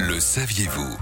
Le 0.00 0.20
saviez-vous? 0.20 0.96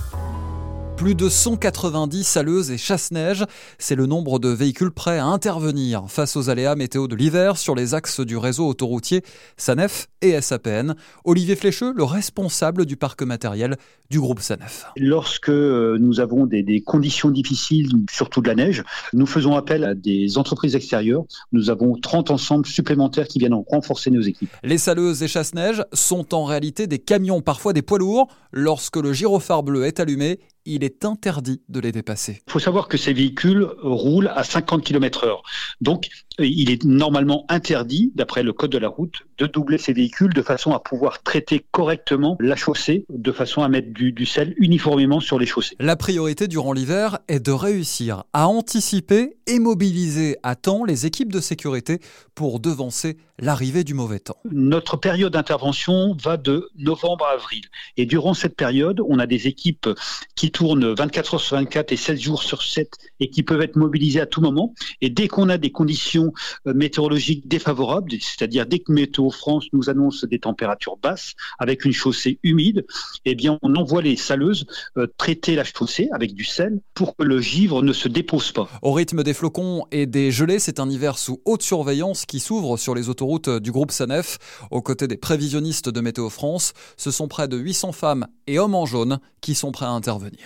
Plus 0.96 1.14
de 1.14 1.28
190 1.28 2.24
saleuses 2.24 2.70
et 2.70 2.78
chasse-neige, 2.78 3.44
c'est 3.78 3.94
le 3.94 4.06
nombre 4.06 4.38
de 4.38 4.48
véhicules 4.48 4.90
prêts 4.90 5.18
à 5.18 5.26
intervenir 5.26 6.04
face 6.08 6.36
aux 6.36 6.48
aléas 6.48 6.74
météo 6.74 7.06
de 7.06 7.14
l'hiver 7.14 7.58
sur 7.58 7.74
les 7.74 7.94
axes 7.94 8.20
du 8.20 8.36
réseau 8.36 8.66
autoroutier 8.66 9.22
SANEF 9.58 10.08
et 10.22 10.40
SAPN. 10.40 10.94
Olivier 11.24 11.54
Flécheux, 11.54 11.92
le 11.94 12.04
responsable 12.04 12.86
du 12.86 12.96
parc 12.96 13.22
matériel 13.22 13.76
du 14.10 14.20
groupe 14.20 14.40
SANEF. 14.40 14.86
Lorsque 14.96 15.50
euh, 15.50 15.98
nous 16.00 16.20
avons 16.20 16.46
des, 16.46 16.62
des 16.62 16.80
conditions 16.80 17.30
difficiles, 17.30 17.90
surtout 18.10 18.40
de 18.40 18.48
la 18.48 18.54
neige, 18.54 18.82
nous 19.12 19.26
faisons 19.26 19.54
appel 19.54 19.84
à 19.84 19.94
des 19.94 20.38
entreprises 20.38 20.76
extérieures. 20.76 21.24
Nous 21.52 21.68
avons 21.68 21.96
30 21.96 22.30
ensembles 22.30 22.66
supplémentaires 22.66 23.28
qui 23.28 23.38
viennent 23.38 23.60
renforcer 23.68 24.10
nos 24.10 24.22
équipes. 24.22 24.50
Les 24.62 24.78
saleuses 24.78 25.22
et 25.22 25.28
chasse-neige 25.28 25.84
sont 25.92 26.34
en 26.34 26.44
réalité 26.44 26.86
des 26.86 26.98
camions, 26.98 27.42
parfois 27.42 27.74
des 27.74 27.82
poids 27.82 27.98
lourds. 27.98 28.28
Lorsque 28.52 28.96
le 28.96 29.12
gyrophare 29.12 29.62
bleu 29.62 29.84
est 29.84 30.00
allumé, 30.00 30.38
il 30.66 30.84
est 30.84 31.04
interdit 31.04 31.62
de 31.68 31.80
les 31.80 31.92
dépasser. 31.92 32.42
Il 32.46 32.52
faut 32.52 32.58
savoir 32.58 32.88
que 32.88 32.96
ces 32.96 33.12
véhicules 33.12 33.66
roulent 33.82 34.30
à 34.34 34.44
50 34.44 34.84
km 34.84 35.24
heure. 35.24 35.42
Donc, 35.80 36.08
il 36.38 36.70
est 36.70 36.84
normalement 36.84 37.46
interdit, 37.48 38.12
d'après 38.14 38.42
le 38.42 38.52
code 38.52 38.70
de 38.70 38.78
la 38.78 38.88
route, 38.88 39.22
de 39.38 39.46
doubler 39.46 39.78
ces 39.78 39.92
véhicules 39.92 40.34
de 40.34 40.42
façon 40.42 40.72
à 40.72 40.80
pouvoir 40.80 41.22
traiter 41.22 41.64
correctement 41.70 42.36
la 42.40 42.56
chaussée, 42.56 43.06
de 43.08 43.32
façon 43.32 43.62
à 43.62 43.68
mettre 43.68 43.92
du, 43.92 44.12
du 44.12 44.26
sel 44.26 44.54
uniformément 44.58 45.20
sur 45.20 45.38
les 45.38 45.46
chaussées. 45.46 45.76
La 45.80 45.96
priorité 45.96 46.48
durant 46.48 46.72
l'hiver 46.72 47.18
est 47.28 47.40
de 47.40 47.52
réussir 47.52 48.24
à 48.32 48.48
anticiper 48.48 49.36
et 49.46 49.58
mobiliser 49.58 50.36
à 50.42 50.56
temps 50.56 50.84
les 50.84 51.06
équipes 51.06 51.32
de 51.32 51.40
sécurité 51.40 52.00
pour 52.34 52.60
devancer 52.60 53.16
l'arrivée 53.38 53.84
du 53.84 53.94
mauvais 53.94 54.18
temps. 54.18 54.36
Notre 54.50 54.96
période 54.96 55.32
d'intervention 55.32 56.16
va 56.22 56.36
de 56.36 56.68
novembre 56.76 57.24
à 57.26 57.34
avril. 57.34 57.62
Et 57.96 58.06
durant 58.06 58.34
cette 58.34 58.56
période, 58.56 59.00
on 59.06 59.18
a 59.18 59.26
des 59.26 59.46
équipes 59.46 59.88
qui 60.34 60.50
tournent 60.56 60.94
24 60.94 61.34
heures 61.34 61.40
sur 61.40 61.56
24 61.56 61.92
et 61.92 61.96
16 61.96 62.18
jours 62.18 62.42
sur 62.42 62.62
7 62.62 62.90
et 63.20 63.28
qui 63.28 63.42
peuvent 63.42 63.60
être 63.60 63.76
mobilisées 63.76 64.20
à 64.20 64.26
tout 64.26 64.40
moment. 64.40 64.72
Et 65.02 65.10
dès 65.10 65.28
qu'on 65.28 65.50
a 65.50 65.58
des 65.58 65.70
conditions 65.70 66.32
euh, 66.66 66.72
météorologiques 66.72 67.46
défavorables, 67.46 68.12
c'est-à-dire 68.12 68.64
dès 68.64 68.78
que 68.78 68.90
Météo 68.90 69.30
France 69.30 69.66
nous 69.74 69.90
annonce 69.90 70.24
des 70.24 70.38
températures 70.38 70.96
basses 70.96 71.34
avec 71.58 71.84
une 71.84 71.92
chaussée 71.92 72.38
humide, 72.42 72.86
eh 73.26 73.34
bien 73.34 73.58
on 73.60 73.76
envoie 73.76 74.00
les 74.00 74.16
saleuses 74.16 74.64
euh, 74.96 75.06
traiter 75.18 75.56
la 75.56 75.64
chaussée 75.64 76.08
avec 76.12 76.32
du 76.32 76.44
sel 76.44 76.80
pour 76.94 77.16
que 77.16 77.24
le 77.24 77.38
givre 77.42 77.82
ne 77.82 77.92
se 77.92 78.08
dépose 78.08 78.52
pas. 78.52 78.66
Au 78.80 78.92
rythme 78.92 79.22
des 79.22 79.34
flocons 79.34 79.84
et 79.92 80.06
des 80.06 80.30
gelées, 80.30 80.58
c'est 80.58 80.80
un 80.80 80.88
hiver 80.88 81.18
sous 81.18 81.42
haute 81.44 81.62
surveillance 81.62 82.24
qui 82.24 82.40
s'ouvre 82.40 82.78
sur 82.78 82.94
les 82.94 83.10
autoroutes 83.10 83.50
du 83.50 83.72
groupe 83.72 83.90
Sanef. 83.90 84.38
Aux 84.70 84.80
côtés 84.80 85.06
des 85.06 85.18
prévisionnistes 85.18 85.90
de 85.90 86.00
Météo 86.00 86.30
France, 86.30 86.72
ce 86.96 87.10
sont 87.10 87.28
près 87.28 87.46
de 87.46 87.58
800 87.58 87.92
femmes 87.92 88.26
et 88.46 88.58
hommes 88.58 88.74
en 88.74 88.86
jaune 88.86 89.18
qui 89.42 89.54
sont 89.54 89.70
prêts 89.70 89.86
à 89.86 89.90
intervenir. 89.90 90.45